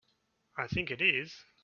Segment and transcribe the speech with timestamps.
[0.57, 1.31] I think it is.